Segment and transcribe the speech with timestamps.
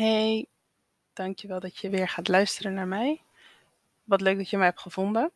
[0.00, 0.46] Hey,
[1.12, 3.22] dankjewel dat je weer gaat luisteren naar mij.
[4.04, 5.32] Wat leuk dat je mij hebt gevonden.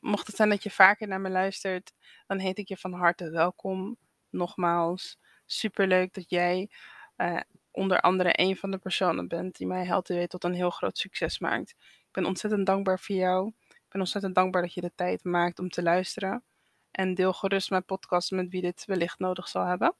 [0.00, 1.92] Mocht het zijn dat je vaker naar me luistert,
[2.26, 3.96] dan heet ik je van harte welkom.
[4.30, 6.70] Nogmaals, superleuk dat jij
[7.16, 7.40] uh,
[7.70, 10.98] onder andere een van de personen bent die mij helpt weer tot een heel groot
[10.98, 11.70] succes maakt.
[11.80, 13.52] Ik ben ontzettend dankbaar voor jou.
[13.68, 16.42] Ik ben ontzettend dankbaar dat je de tijd maakt om te luisteren.
[16.90, 19.94] En deel gerust mijn podcast met wie dit wellicht nodig zal hebben.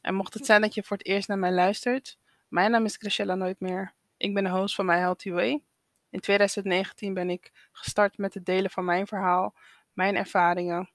[0.00, 2.96] En mocht het zijn dat je voor het eerst naar mij luistert, mijn naam is
[2.96, 3.94] Chrisella Nooit meer.
[4.16, 5.62] Ik ben de host van My Healthy Way.
[6.10, 9.54] In 2019 ben ik gestart met het delen van mijn verhaal,
[9.92, 10.90] mijn ervaringen.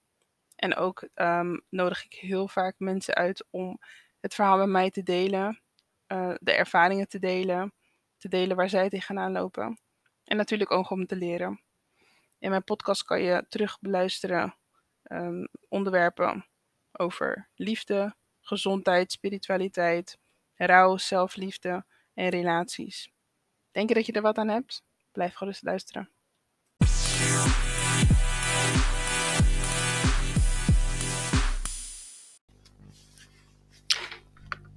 [0.56, 3.80] En ook um, nodig ik heel vaak mensen uit om
[4.20, 5.62] het verhaal met mij te delen,
[6.08, 7.74] uh, de ervaringen te delen,
[8.18, 9.80] te delen waar zij tegenaan lopen.
[10.24, 11.62] En natuurlijk ook om te leren.
[12.40, 14.56] In mijn podcast kan je terug beluisteren
[15.04, 16.46] um, onderwerpen
[16.92, 20.17] over liefde, gezondheid, spiritualiteit,
[20.56, 23.12] rouw, zelfliefde en relaties.
[23.72, 24.84] Denk je dat je er wat aan hebt?
[25.12, 26.10] Blijf gerust luisteren.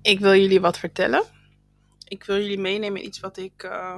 [0.03, 1.25] Ik wil jullie wat vertellen.
[2.09, 3.95] Ik wil jullie meenemen in iets wat ik uh,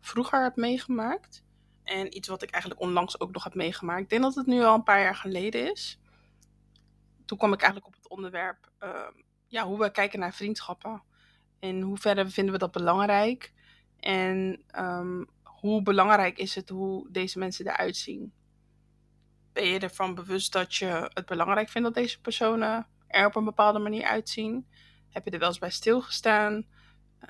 [0.00, 1.44] vroeger heb meegemaakt.
[1.84, 4.02] En iets wat ik eigenlijk onlangs ook nog heb meegemaakt.
[4.02, 5.98] Ik denk dat het nu al een paar jaar geleden is.
[7.24, 9.08] Toen kwam ik eigenlijk op het onderwerp uh,
[9.46, 11.02] ja, hoe we kijken naar vriendschappen.
[11.62, 13.52] In hoeverre vinden we dat belangrijk?
[14.00, 18.32] En um, hoe belangrijk is het hoe deze mensen eruit zien?
[19.52, 23.44] Ben je ervan bewust dat je het belangrijk vindt dat deze personen er op een
[23.44, 24.66] bepaalde manier uitzien?
[25.10, 26.66] Heb je er wel eens bij stilgestaan?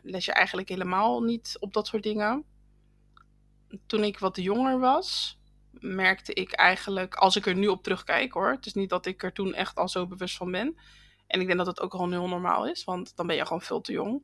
[0.03, 2.45] Les je eigenlijk helemaal niet op dat soort dingen?
[3.87, 5.39] Toen ik wat jonger was,
[5.71, 9.23] merkte ik eigenlijk, als ik er nu op terugkijk hoor, het is niet dat ik
[9.23, 10.77] er toen echt al zo bewust van ben.
[11.33, 13.63] En ik denk dat het ook gewoon heel normaal is, want dan ben je gewoon
[13.63, 14.23] veel te jong.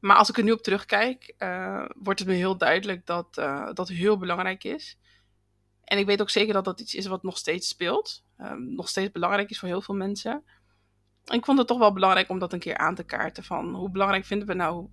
[0.00, 3.72] Maar als ik er nu op terugkijk, uh, wordt het me heel duidelijk dat uh,
[3.72, 4.98] dat heel belangrijk is.
[5.84, 8.24] En ik weet ook zeker dat dat iets is wat nog steeds speelt.
[8.38, 10.44] Um, nog steeds belangrijk is voor heel veel mensen.
[11.24, 13.44] En ik vond het toch wel belangrijk om dat een keer aan te kaarten.
[13.44, 14.88] Van hoe belangrijk vinden we nou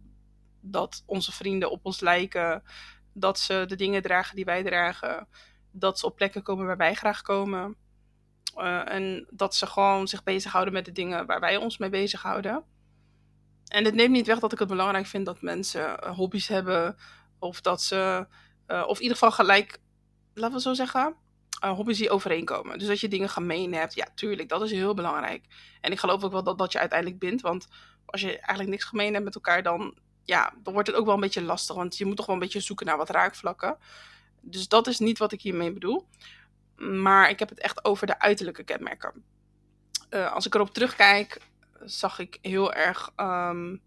[0.59, 2.63] dat onze vrienden op ons lijken.
[3.13, 5.27] Dat ze de dingen dragen die wij dragen.
[5.71, 7.77] Dat ze op plekken komen waar wij graag komen.
[8.57, 12.63] Uh, en dat ze gewoon zich bezighouden met de dingen waar wij ons mee bezighouden.
[13.67, 16.95] En het neemt niet weg dat ik het belangrijk vind dat mensen uh, hobby's hebben.
[17.39, 18.27] Of dat ze,
[18.67, 19.79] uh, of in ieder geval gelijk,
[20.33, 21.15] laten we zo zeggen,
[21.71, 22.79] hobby's die overeenkomen.
[22.79, 23.93] Dus dat je dingen gemeen hebt.
[23.93, 25.45] Ja, tuurlijk, dat is heel belangrijk.
[25.81, 27.41] En ik geloof ook wel dat dat je uiteindelijk bindt.
[27.41, 27.67] Want
[28.05, 31.13] als je eigenlijk niks gemeen hebt met elkaar, dan, ja, dan wordt het ook wel
[31.13, 31.75] een beetje lastig.
[31.75, 33.77] Want je moet toch wel een beetje zoeken naar wat raakvlakken.
[34.41, 36.07] Dus dat is niet wat ik hiermee bedoel.
[36.91, 39.23] Maar ik heb het echt over de uiterlijke kenmerken.
[40.09, 41.41] als ik erop terugkijk,
[41.85, 43.81] zag ik heel erg um,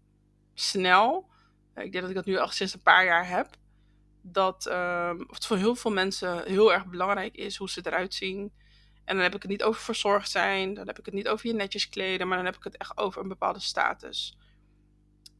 [0.53, 1.29] snel.
[1.75, 3.47] Ik denk dat ik dat nu al sinds een paar jaar heb.
[4.21, 8.51] Dat um, het voor heel veel mensen heel erg belangrijk is hoe ze eruit zien.
[9.05, 10.73] En dan heb ik het niet over verzorgd zijn.
[10.73, 12.27] Dan heb ik het niet over je netjes kleden.
[12.27, 14.37] Maar dan heb ik het echt over een bepaalde status.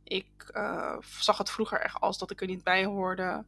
[0.03, 3.45] Ik uh, zag het vroeger echt als dat ik er niet bij hoorde.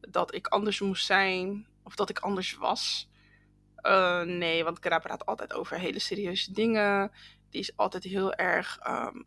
[0.00, 1.66] Dat ik anders moest zijn.
[1.82, 3.08] Of dat ik anders was.
[3.82, 7.12] Uh, nee, want Kara praat altijd over hele serieuze dingen.
[7.50, 9.26] Die is altijd heel erg um,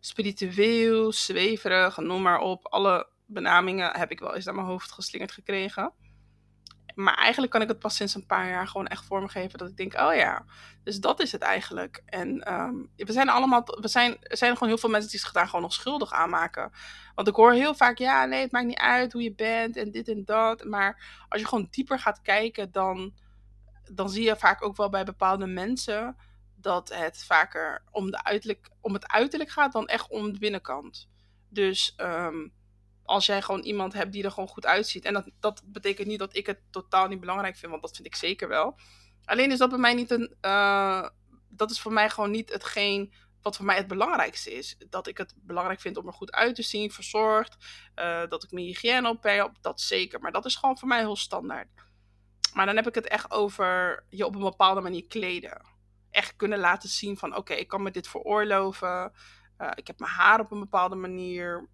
[0.00, 2.66] spiritueel, zweverig, noem maar op.
[2.66, 5.92] Alle benamingen heb ik wel eens naar mijn hoofd geslingerd gekregen.
[6.94, 9.76] Maar eigenlijk kan ik het pas sinds een paar jaar gewoon echt vormgeven dat ik
[9.76, 10.44] denk, oh ja,
[10.84, 12.02] dus dat is het eigenlijk.
[12.06, 15.32] En um, we zijn allemaal, we zijn, er zijn gewoon heel veel mensen die zich
[15.32, 16.72] daar gewoon nog schuldig aan maken.
[17.14, 19.90] Want ik hoor heel vaak, ja, nee, het maakt niet uit hoe je bent en
[19.90, 20.64] dit en dat.
[20.64, 23.14] Maar als je gewoon dieper gaat kijken, dan,
[23.94, 26.16] dan zie je vaak ook wel bij bepaalde mensen
[26.54, 31.08] dat het vaker om, de uiterlijk, om het uiterlijk gaat dan echt om de binnenkant.
[31.48, 32.52] Dus um,
[33.04, 35.04] als jij gewoon iemand hebt die er gewoon goed uitziet.
[35.04, 38.06] En dat, dat betekent niet dat ik het totaal niet belangrijk vind, want dat vind
[38.06, 38.78] ik zeker wel.
[39.24, 40.34] Alleen is dat bij mij niet een.
[40.40, 41.08] Uh,
[41.48, 43.12] dat is voor mij gewoon niet hetgeen
[43.42, 44.76] wat voor mij het belangrijkste is.
[44.88, 47.56] Dat ik het belangrijk vind om er goed uit te zien, verzorgd.
[47.96, 50.20] Uh, dat ik mijn hygiëne op heb, dat zeker.
[50.20, 51.68] Maar dat is gewoon voor mij heel standaard.
[52.54, 55.70] Maar dan heb ik het echt over je op een bepaalde manier kleden
[56.10, 59.12] echt kunnen laten zien van oké, ik kan me dit veroorloven.
[59.58, 61.68] Uh, ik heb mijn haar op een bepaalde manier.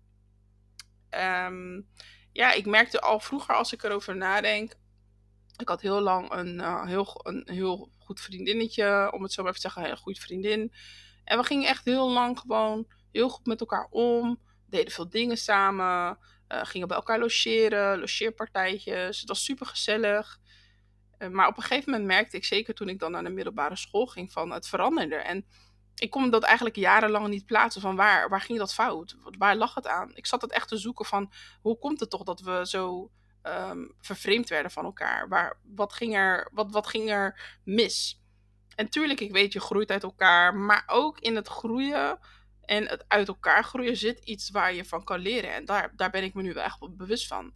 [1.11, 1.88] Um,
[2.32, 4.75] ja, ik merkte al vroeger als ik erover nadenk.
[5.56, 9.50] Ik had heel lang een, uh, heel, een heel goed vriendinnetje, om het zo maar
[9.50, 10.73] even te zeggen, een heel goed vriendin.
[11.25, 14.41] En we gingen echt heel lang gewoon heel goed met elkaar om.
[14.67, 16.19] Deden veel dingen samen.
[16.49, 19.21] Uh, gingen bij elkaar logeren, logeerpartijtjes.
[19.21, 20.38] Het was super gezellig.
[21.19, 23.76] Eh, maar op een gegeven moment merkte ik, zeker toen ik dan naar de middelbare
[23.76, 25.17] school ging, van het veranderde.
[25.17, 25.47] En
[25.94, 29.17] ik kon dat eigenlijk jarenlang niet plaatsen van waar, waar ging dat fout?
[29.38, 30.11] Waar lag het aan?
[30.15, 33.11] Ik zat het echt te zoeken van hoe komt het toch dat we zo
[33.43, 35.29] um, vervreemd werden van elkaar?
[35.29, 38.23] Waar, wat, ging er, wat, wat ging er mis?
[38.75, 42.19] En tuurlijk, ik weet, je groeit uit elkaar, maar ook in het groeien
[42.64, 45.55] en het uit elkaar groeien zit iets waar je van kan leren.
[45.55, 47.53] En daar, daar ben ik me nu wel echt bewust van.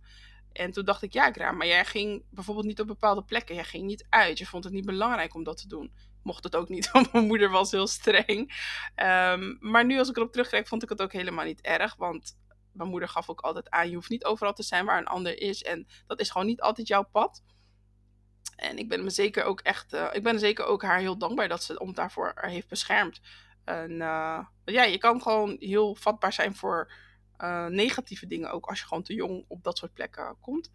[0.52, 3.54] En toen dacht ik, ja, Graham, maar jij ging bijvoorbeeld niet op bepaalde plekken.
[3.54, 4.38] Jij ging niet uit.
[4.38, 5.92] Je vond het niet belangrijk om dat te doen.
[6.22, 8.38] Mocht het ook niet, want mijn moeder was heel streng.
[8.96, 11.96] Um, maar nu, als ik erop terugkijk, vond ik het ook helemaal niet erg.
[11.96, 12.36] Want
[12.72, 15.40] mijn moeder gaf ook altijd aan: je hoeft niet overal te zijn waar een ander
[15.40, 15.62] is.
[15.62, 17.42] En dat is gewoon niet altijd jouw pad.
[18.56, 21.48] En ik ben me zeker ook echt, uh, ik ben zeker ook haar heel dankbaar
[21.48, 23.20] dat ze ons daarvoor heeft beschermd.
[23.64, 26.92] En uh, ja, je kan gewoon heel vatbaar zijn voor
[27.42, 30.70] uh, negatieve dingen ook als je gewoon te jong op dat soort plekken komt.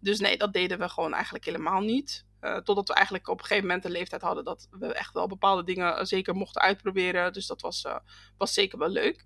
[0.00, 2.24] Dus nee, dat deden we gewoon eigenlijk helemaal niet.
[2.40, 5.26] Uh, totdat we eigenlijk op een gegeven moment de leeftijd hadden dat we echt wel
[5.26, 7.32] bepaalde dingen zeker mochten uitproberen.
[7.32, 7.86] Dus dat was,
[8.36, 9.24] was zeker wel leuk.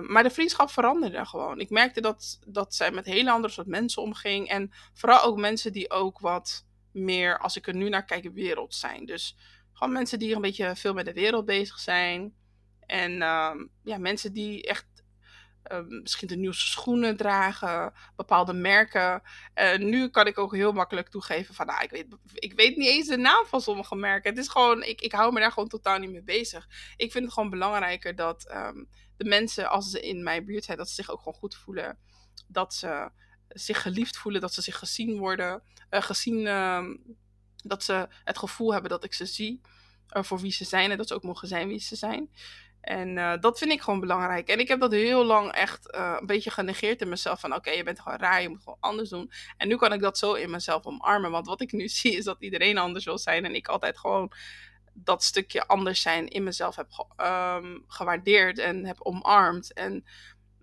[0.00, 1.60] maar de vriendschap veranderde gewoon.
[1.60, 4.48] Ik merkte dat, dat zij met hele andere soort mensen omging.
[4.48, 8.74] En vooral ook mensen die ook wat meer, als ik er nu naar kijk, wereld
[8.74, 9.06] zijn.
[9.06, 9.36] Dus
[9.72, 12.34] gewoon mensen die een beetje veel met de wereld bezig zijn.
[12.86, 14.86] En uh, ja, mensen die echt
[15.72, 19.22] uh, misschien de nieuwste schoenen dragen, bepaalde merken.
[19.76, 23.08] Nu kan ik ook heel makkelijk toegeven van, nou, ik weet, ik weet niet eens
[23.08, 24.30] de naam van sommige merken.
[24.30, 26.68] Het is gewoon, ik, ik hou me daar gewoon totaal niet mee bezig.
[26.96, 30.78] Ik vind het gewoon belangrijker dat um, de mensen, als ze in mijn buurt zijn,
[30.78, 31.98] dat ze zich ook gewoon goed voelen.
[32.46, 33.10] Dat ze
[33.48, 36.84] zich geliefd voelen, dat ze zich gezien worden, uh, gezien, uh,
[37.56, 39.60] dat ze het gevoel hebben dat ik ze zie
[40.16, 42.30] uh, voor wie ze zijn en dat ze ook mogen zijn wie ze zijn.
[42.84, 44.48] En uh, dat vind ik gewoon belangrijk.
[44.48, 47.40] En ik heb dat heel lang echt uh, een beetje genegeerd in mezelf.
[47.40, 49.30] Van oké, je bent gewoon raar, je moet gewoon anders doen.
[49.56, 51.30] En nu kan ik dat zo in mezelf omarmen.
[51.30, 53.44] Want wat ik nu zie is dat iedereen anders wil zijn.
[53.44, 54.32] En ik altijd gewoon
[54.92, 57.04] dat stukje anders zijn in mezelf heb ge
[57.62, 59.72] um, gewaardeerd en heb omarmd.
[59.72, 60.04] En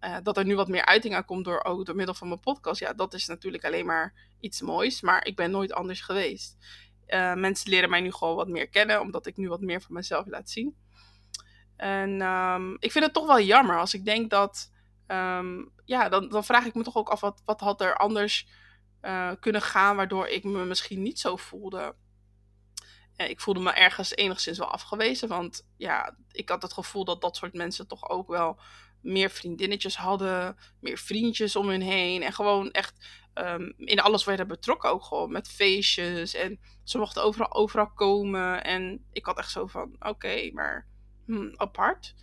[0.01, 2.39] uh, dat er nu wat meer uiting aan komt door, ook door middel van mijn
[2.39, 2.79] podcast.
[2.79, 5.01] Ja, dat is natuurlijk alleen maar iets moois.
[5.01, 6.57] Maar ik ben nooit anders geweest.
[7.35, 10.27] Mensen leren mij nu gewoon wat meer kennen, omdat ik nu wat meer van mezelf
[10.27, 10.75] laat zien.
[11.81, 14.71] En um, ik vind het toch wel jammer als ik denk dat.
[15.07, 18.47] Um, ja, dan, dan vraag ik me toch ook af wat, wat had er anders
[19.01, 21.95] uh, kunnen gaan, waardoor ik me misschien niet zo voelde.
[23.17, 27.21] Uh, ik voelde me ergens enigszins wel afgewezen, want ja, ik had het gevoel dat
[27.21, 28.59] dat soort mensen toch ook wel
[29.01, 32.23] meer vriendinnetjes hadden, meer vriendjes om hun heen.
[32.23, 36.33] En gewoon echt um, in alles werden betrokken ook gewoon met feestjes.
[36.33, 38.63] En ze mochten overal, overal komen.
[38.63, 40.89] En ik had echt zo van, oké, maar
[41.25, 42.15] hmm, apart.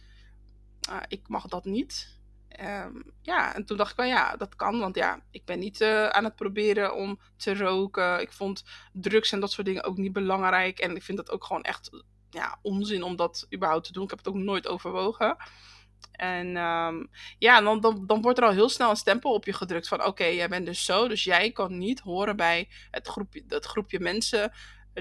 [0.91, 2.17] Uh, ik mag dat niet.
[2.61, 4.79] Um, ja, en toen dacht ik wel, ja, dat kan.
[4.79, 8.21] Want ja, ik ben niet uh, aan het proberen om te roken.
[8.21, 10.79] Ik vond drugs en dat soort dingen ook niet belangrijk.
[10.79, 11.91] En ik vind dat ook gewoon echt
[12.31, 14.03] ja, onzin om dat überhaupt te doen.
[14.03, 15.37] Ik heb het ook nooit overwogen.
[16.12, 19.53] En um, ja, dan, dan, dan wordt er al heel snel een stempel op je
[19.53, 23.45] gedrukt van oké, jij bent dus zo, dus jij kan niet horen bij het groepje,
[23.49, 24.53] het groepje mensen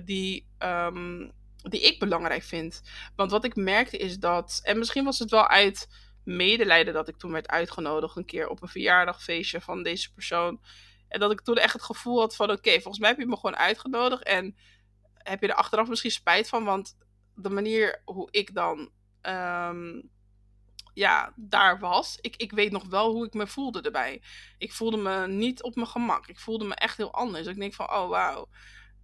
[0.04, 1.32] die, um,
[1.69, 2.81] die ik belangrijk vind.
[3.16, 5.88] Want wat ik merkte is dat, en misschien was het wel uit
[6.24, 10.62] medelijden dat ik toen werd uitgenodigd een keer op een verjaardagfeestje van deze persoon.
[11.08, 13.36] En dat ik toen echt het gevoel had van oké, volgens mij heb je me
[13.36, 14.58] gewoon uitgenodigd en
[15.14, 16.98] heb je er achteraf misschien spijt van, want
[17.36, 18.89] de manier hoe ik dan
[19.22, 20.10] um,
[20.98, 22.18] ja, daar was.
[22.22, 24.22] Ik, ik weet nog wel hoe ik me voelde erbij.
[24.58, 26.27] Ik voelde me niet op mijn gemak.
[26.27, 27.48] Ik voelde me echt heel anders.
[27.48, 28.48] Ik denk van, oh wauw.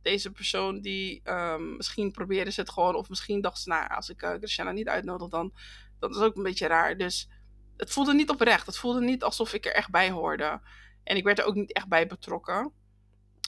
[0.04, 2.96] Deze persoon die um, misschien probeerde ze het gewoon.
[2.96, 5.54] Of misschien dacht ze, nou als ik uh, Christiana niet uitnodig dan.
[6.00, 6.98] Dat is ook een beetje raar.
[6.98, 7.30] Dus
[7.78, 8.66] het voelde niet oprecht.
[8.66, 10.62] Het voelde niet alsof ik er echt bij hoorde.
[11.04, 12.72] En ik werd er ook niet echt bij betrokken.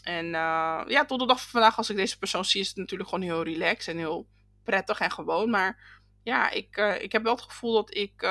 [0.04, 2.78] En uh, ja, tot de dag van vandaag als ik deze persoon zie is het
[2.78, 4.28] natuurlijk gewoon heel relaxed en heel
[4.64, 5.50] prettig en gewoon.
[5.50, 8.28] Maar ja, ik, uh, ik heb wel het gevoel dat ik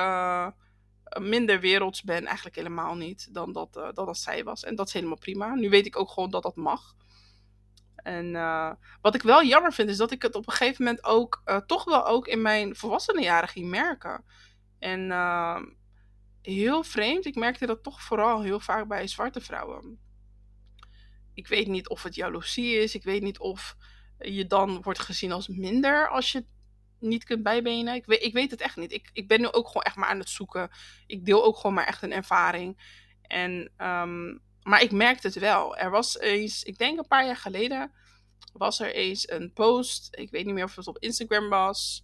[1.19, 2.25] minder werelds ben.
[2.25, 4.63] Eigenlijk helemaal niet dan dat, dat dat zij was.
[4.63, 5.53] En dat is helemaal prima.
[5.53, 6.95] Nu weet ik ook gewoon dat dat mag.
[8.05, 8.31] En
[9.01, 11.83] wat ik wel jammer vind, is dat ik het op een gegeven moment ook toch
[11.83, 14.23] wel ook in mijn volwassenenjaren ging merken.
[14.79, 15.11] En
[16.41, 19.99] heel vreemd, ik merkte dat toch vooral heel vaak bij zwarte vrouwen.
[21.33, 22.95] Ik weet niet of het jaloezie is.
[22.95, 23.77] Ik weet niet of
[24.19, 26.45] je dan wordt gezien als minder als je
[26.99, 27.95] niet kunt bijbenen.
[27.95, 28.91] Ik weet, ik weet het echt niet.
[28.91, 30.69] Ik, ik ben nu ook gewoon echt maar aan het zoeken.
[31.07, 33.01] Ik deel ook gewoon maar echt een ervaring.
[33.21, 35.77] En, um, maar ik merkte het wel.
[35.77, 37.91] Er was eens, ik denk een paar jaar geleden,
[38.53, 40.07] was er eens een post.
[40.11, 42.03] Ik weet niet meer of het op Instagram was.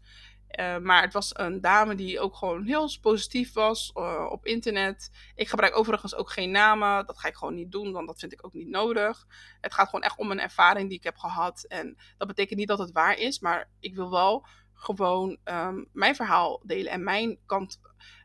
[0.60, 5.12] Uh, maar het was een dame die ook gewoon heel positief was uh, op internet.
[5.36, 7.06] Ik gebruik overigens ook geen namen.
[7.06, 9.28] Dat ga ik gewoon niet doen, want dat vind ik ook niet nodig.
[9.62, 11.64] Het gaat gewoon echt om een ervaring die ik heb gehad.
[11.64, 16.16] En dat betekent niet dat het waar is, maar ik wil wel gewoon ehm, mijn
[16.16, 17.80] verhaal delen en mijn kant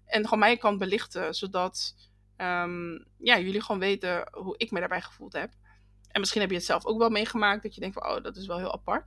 [0.06, 1.94] en gewoon mijn kant belichten, zodat
[2.36, 5.50] ehm, ja, jullie gewoon weten hoe ik me daarbij gevoeld heb.
[6.10, 8.36] En misschien heb je het zelf ook wel meegemaakt, dat je denkt van, oh, dat
[8.36, 9.04] is wel heel apart.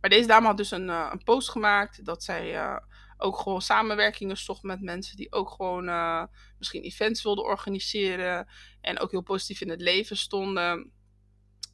[0.00, 2.76] Maar deze dame had dus een, uh, een post gemaakt dat zij uh,
[3.16, 6.24] ook gewoon samenwerkingen zocht met mensen die ook gewoon uh,
[6.58, 8.48] misschien events wilden organiseren
[8.80, 10.92] en ook heel positief in het leven stonden.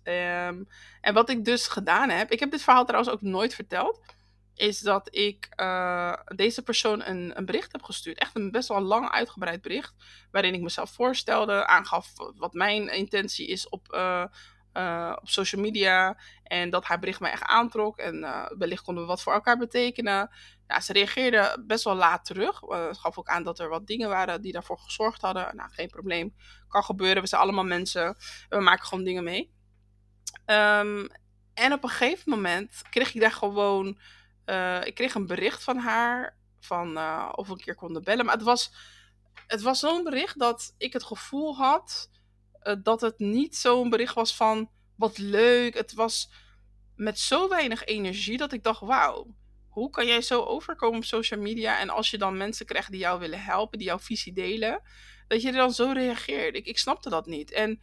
[0.05, 0.69] Um,
[1.01, 4.01] en wat ik dus gedaan heb, ik heb dit verhaal trouwens ook nooit verteld
[4.55, 8.19] is dat ik uh, deze persoon een, een, bericht heb gestuurd.
[8.19, 9.95] Echt een best wel lang uitgebreid bericht.
[10.31, 14.25] Waarin ik mezelf voorstelde, aangaf wat mijn intentie is op, uh,
[14.75, 16.19] uh, op social media.
[16.43, 17.99] En dat haar bericht mij echt aantrok.
[17.99, 18.21] En
[18.59, 20.31] wellicht konden we wat voor elkaar betekenen.
[20.69, 22.61] Ja, ze reageerde best wel laat terug.
[22.61, 25.57] Het gaf ook aan dat er wat dingen waren die daarvoor gezorgd hadden.
[25.57, 26.35] Nou, geen probleem.
[26.69, 27.23] Kan gebeuren.
[27.23, 28.17] We zijn allemaal mensen.
[28.49, 29.53] We maken gewoon dingen mee.
[30.47, 31.09] Um,
[31.55, 33.99] en op een gegeven moment kreeg ik daar gewoon
[34.47, 38.25] uh, ik kreeg een bericht van haar van uh, of een keer konden bellen.
[38.25, 38.73] Maar het was,
[39.47, 42.11] het was zo'n bericht dat ik het gevoel had
[42.63, 45.75] uh, dat het niet zo'n bericht was van wat leuk.
[45.75, 46.31] Het was
[46.97, 49.35] met zo weinig energie dat ik dacht: wauw,
[49.69, 51.79] hoe kan jij zo overkomen op social media?
[51.79, 54.83] En als je dan mensen krijgt die jou willen helpen, die jouw visie delen,
[55.29, 56.57] dat je er dan zo reageert.
[56.57, 57.53] Ik, ik snapte dat niet.
[57.53, 57.81] En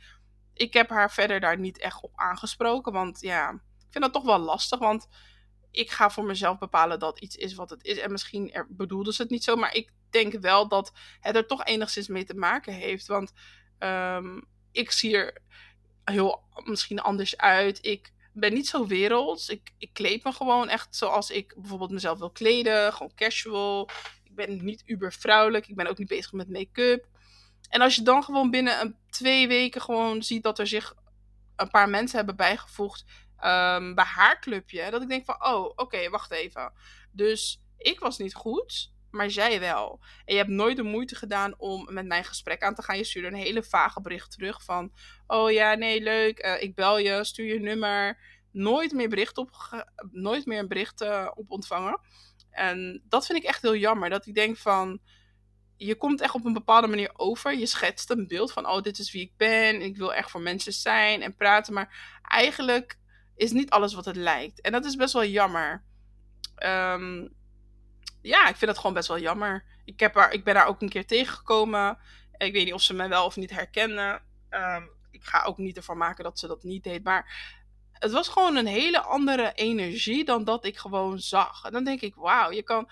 [0.53, 3.49] ik heb haar verder daar niet echt op aangesproken, want ja,
[3.79, 4.79] ik vind dat toch wel lastig.
[4.79, 5.07] Want
[5.71, 7.97] ik ga voor mezelf bepalen dat iets is wat het is.
[7.97, 11.47] En misschien er, bedoelde ze het niet zo, maar ik denk wel dat het er
[11.47, 13.07] toch enigszins mee te maken heeft.
[13.07, 13.33] Want
[13.79, 15.41] um, ik zie er
[16.03, 17.85] heel misschien anders uit.
[17.85, 19.49] Ik ben niet zo werelds.
[19.49, 22.93] Ik, ik kleed me gewoon echt zoals ik bijvoorbeeld mezelf wil kleden.
[22.93, 23.89] Gewoon casual.
[24.23, 25.67] Ik ben niet uber vrouwelijk.
[25.67, 27.07] Ik ben ook niet bezig met make-up.
[27.69, 30.95] En als je dan gewoon binnen een twee weken gewoon ziet dat er zich
[31.55, 33.05] een paar mensen hebben bijgevoegd
[33.43, 34.91] um, bij haar clubje.
[34.91, 36.73] Dat ik denk van, oh, oké, wacht even.
[37.11, 39.99] Dus ik was niet goed, maar zij wel.
[40.25, 42.97] En je hebt nooit de moeite gedaan om met mijn gesprek aan te gaan.
[42.97, 44.93] Je stuurde een hele vage bericht terug van,
[45.27, 48.19] oh ja, nee, leuk, uh, ik bel je, stuur je nummer.
[48.51, 49.51] Nooit meer, bericht op,
[50.11, 51.99] nooit meer een bericht uh, op ontvangen.
[52.51, 54.09] En dat vind ik echt heel jammer.
[54.09, 55.01] Dat ik denk van,
[55.77, 57.57] je komt echt op een bepaalde manier over.
[57.57, 59.81] Je schetst een beeld van, oh, dit is wie ik ben.
[59.81, 61.73] Ik wil echt voor mensen zijn en praten.
[61.73, 62.98] Maar eigenlijk
[63.39, 64.61] is niet alles wat het lijkt.
[64.61, 65.83] En dat is best wel jammer.
[66.65, 67.33] Um,
[68.21, 69.65] ja, ik vind het gewoon best wel jammer.
[69.85, 71.97] Ik, heb haar, ik ben daar ook een keer tegengekomen.
[72.37, 74.21] Ik weet niet of ze me wel of niet herkende.
[74.49, 77.03] Um, ik ga ook niet ervan maken dat ze dat niet deed.
[77.03, 77.57] Maar
[77.93, 81.63] het was gewoon een hele andere energie dan dat ik gewoon zag.
[81.63, 82.89] En dan denk ik, wauw, je kan.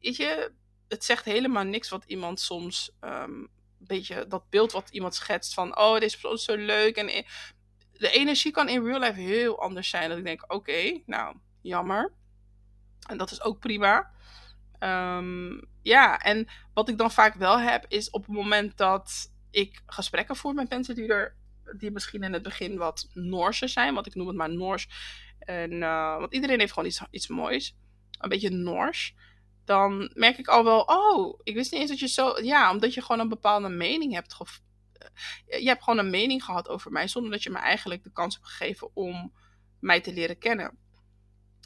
[0.00, 0.52] Weet je,
[0.88, 2.90] het zegt helemaal niks wat iemand soms.
[3.00, 3.48] Um,
[3.78, 5.78] beetje dat beeld wat iemand schetst van.
[5.78, 6.96] Oh, deze persoon is zo leuk.
[6.96, 7.24] En
[7.98, 10.08] de energie kan in real life heel anders zijn.
[10.08, 12.12] Dat ik denk, oké, nou, jammer.
[13.08, 14.10] En dat is ook prima.
[14.80, 19.82] Um, ja, en wat ik dan vaak wel heb, is op het moment dat ik
[19.86, 21.36] gesprekken voer met mensen die er
[21.76, 24.88] die misschien in het begin wat Noorse zijn, want ik noem het maar Noors.
[25.38, 27.76] En, uh, want iedereen heeft gewoon iets, iets moois.
[28.18, 29.14] Een beetje Noors.
[29.64, 32.42] Dan merk ik al wel, oh, ik wist niet eens dat je zo.
[32.42, 34.32] Ja, omdat je gewoon een bepaalde mening hebt
[35.46, 38.34] je hebt gewoon een mening gehad over mij, zonder dat je me eigenlijk de kans
[38.34, 39.32] hebt gegeven om
[39.80, 40.78] mij te leren kennen.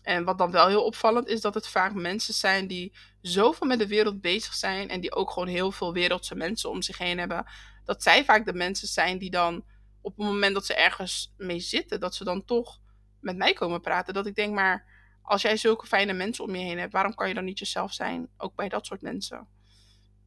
[0.02, 3.78] En wat dan wel heel opvallend is, dat het vaak mensen zijn die zoveel met
[3.78, 7.18] de wereld bezig zijn en die ook gewoon heel veel wereldse mensen om zich heen
[7.18, 7.46] hebben.
[7.84, 9.64] Dat zij vaak de mensen zijn die dan
[10.00, 12.80] op het moment dat ze ergens mee zitten, dat ze dan toch
[13.20, 14.14] met mij komen praten.
[14.14, 14.86] Dat ik denk, maar
[15.22, 17.92] als jij zulke fijne mensen om je heen hebt, waarom kan je dan niet jezelf
[17.92, 18.28] zijn?
[18.36, 19.48] Ook bij dat soort mensen.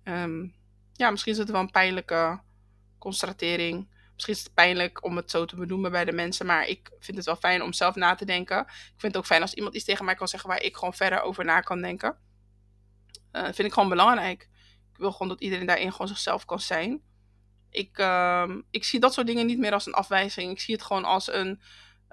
[0.04, 0.56] Um,
[0.94, 2.42] ja, misschien is het wel een pijnlijke
[3.02, 3.90] constatering.
[4.14, 7.18] Misschien is het pijnlijk om het zo te benoemen bij de mensen, maar ik vind
[7.18, 8.60] het wel fijn om zelf na te denken.
[8.60, 10.94] Ik vind het ook fijn als iemand iets tegen mij kan zeggen waar ik gewoon
[10.94, 12.18] verder over na kan denken.
[13.32, 14.42] Uh, vind ik gewoon belangrijk.
[14.92, 17.02] Ik wil gewoon dat iedereen daarin gewoon zichzelf kan zijn.
[17.70, 20.52] Ik, uh, ik zie dat soort dingen niet meer als een afwijzing.
[20.52, 21.62] Ik zie het gewoon als een,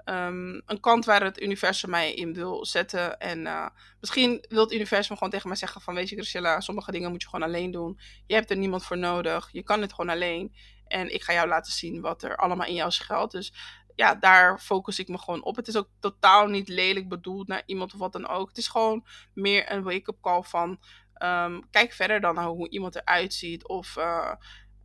[0.05, 3.19] um, een kant waar het universum mij in wil zetten.
[3.19, 3.67] En uh,
[3.99, 5.93] misschien wil het universum gewoon tegen mij zeggen van...
[5.93, 7.99] weet je Priscilla, sommige dingen moet je gewoon alleen doen.
[8.27, 9.49] Je hebt er niemand voor nodig.
[9.51, 10.55] Je kan het gewoon alleen.
[10.89, 13.31] En ik ga jou laten zien wat er allemaal in jou schuilt.
[13.31, 13.53] Dus
[13.95, 15.55] ja, daar focus ik me gewoon op.
[15.55, 18.47] Het is ook totaal niet lelijk bedoeld naar iemand of wat dan ook.
[18.47, 20.79] Het is gewoon meer een wake-up call van...
[21.23, 23.67] Um, kijk verder dan hoe iemand eruit ziet.
[23.67, 24.33] Of uh,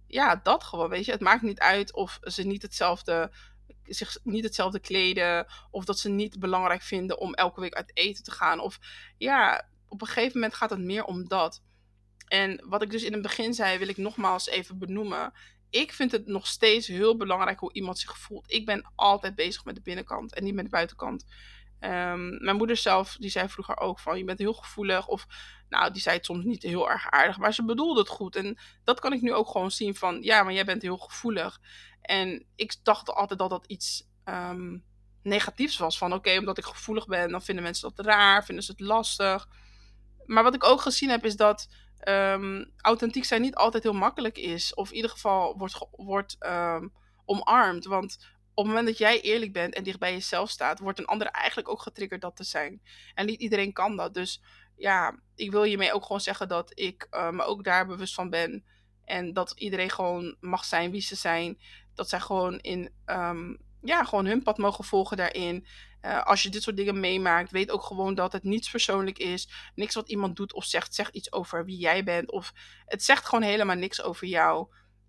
[0.07, 1.13] ja, dat gewoon, weet je.
[1.13, 3.31] Het maakt niet uit of ze niet hetzelfde
[3.85, 5.47] zich niet hetzelfde kleden.
[5.71, 8.61] Of dat ze niet belangrijk vinden om elke week uit eten te gaan.
[8.61, 8.79] Of
[9.19, 11.63] ja, op een gegeven moment gaat het meer om dat.
[12.29, 15.33] En wat ik dus in het begin zei, wil ik nogmaals even benoemen
[15.75, 18.53] ik vind het nog steeds heel belangrijk hoe iemand zich voelt.
[18.53, 21.25] Ik ben altijd bezig met de binnenkant en niet met de buitenkant.
[21.81, 25.07] Ehm, mijn moeder zelf, die zei vroeger ook van je bent heel gevoelig.
[25.09, 25.27] Of
[25.69, 28.37] nou, die zei het soms niet heel erg aardig, maar ze bedoelde het goed.
[28.37, 31.61] En dat kan ik nu ook gewoon zien van ja, maar jij bent heel gevoelig.
[32.01, 34.85] En ik dacht altijd dat dat iets um,
[35.23, 35.99] negatiefs was.
[35.99, 39.49] Van oké, omdat ik gevoelig ben, dan vinden mensen dat raar, vinden ze het lastig.
[40.27, 41.69] Maar wat ik ook gezien heb, is dat
[42.09, 44.75] um, authentiek zijn niet altijd heel makkelijk is.
[44.75, 46.93] Of in ieder geval wordt, wordt um,
[47.25, 47.85] omarmd.
[47.85, 48.19] Want
[48.55, 51.27] op het moment dat jij eerlijk bent en dicht bij jezelf staat, wordt een ander
[51.27, 52.83] eigenlijk ook getriggerd dat te zijn.
[53.15, 54.15] En niet iedereen kan dat.
[54.15, 54.43] Dus
[54.77, 58.31] ja, ik wil hiermee ook gewoon zeggen dat ik uh, me ook daar bewust van
[58.31, 58.65] ben.
[59.05, 61.59] En dat iedereen gewoon mag zijn wie ze zijn.
[61.95, 65.67] Dat zij gewoon in um, ja, gewoon hun pad mogen volgen daarin.
[66.05, 69.49] Uh, als je dit soort dingen meemaakt, weet ook gewoon dat het niets persoonlijk is.
[69.75, 72.31] Niks wat iemand doet of zegt, zegt iets over wie jij bent.
[72.31, 72.53] Of
[72.87, 74.69] het zegt gewoon helemaal niks over jou.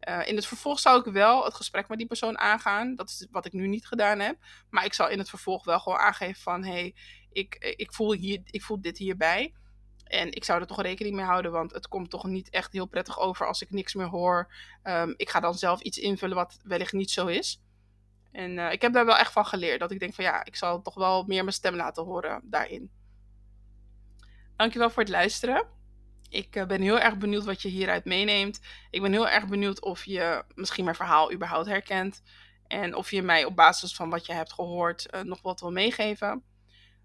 [0.09, 2.95] Uh, in het vervolg zou ik wel het gesprek met die persoon aangaan.
[2.95, 4.37] Dat is wat ik nu niet gedaan heb.
[4.69, 6.63] Maar ik zal in het vervolg wel gewoon aangeven van...
[6.63, 6.95] hé, hey,
[7.31, 9.53] ik, ik, voel hier, ik voel dit hierbij.
[10.03, 12.85] En ik zou er toch rekening mee houden, want het komt toch niet echt heel
[12.85, 14.53] prettig over als ik niks meer hoor.
[14.83, 17.61] Um, ik ga dan zelf iets invullen wat wellicht niet zo is.
[18.35, 19.79] En uh, ik heb daar wel echt van geleerd.
[19.79, 22.91] Dat ik denk van ja, ik zal toch wel meer mijn stem laten horen daarin.
[24.55, 25.67] Dankjewel voor het luisteren.
[26.29, 28.59] Ik uh, ben heel erg benieuwd wat je hieruit meeneemt.
[28.89, 32.21] Ik ben heel erg benieuwd of je misschien mijn verhaal überhaupt herkent.
[32.67, 35.71] En of je mij op basis van wat je hebt gehoord uh, nog wat wil
[35.71, 36.43] meegeven.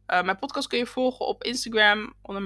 [0.06, 2.42] mijn podcast kun je volgen op Instagram onder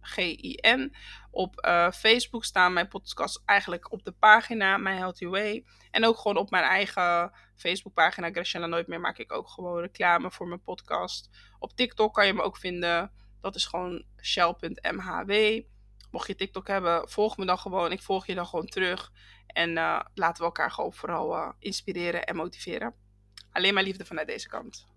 [0.00, 0.94] mijheltw.gin.
[1.30, 1.54] Op
[1.94, 5.64] Facebook staan mijn podcasts eigenlijk op de pagina My Healthy Way.
[5.90, 10.30] En ook gewoon op mijn eigen Facebookpagina Graciela Nooit meer maak ik ook gewoon reclame
[10.30, 11.30] voor mijn podcast.
[11.58, 13.12] Op TikTok kan je me ook vinden.
[13.40, 15.62] Dat is gewoon shell.mhw.
[16.10, 17.92] Mocht je TikTok hebben, volg me dan gewoon.
[17.92, 19.12] Ik volg je dan gewoon terug.
[19.46, 22.94] En uh, laten we elkaar gewoon vooral uh, inspireren en motiveren.
[23.52, 24.89] Alleen maar liefde vanuit deze kant.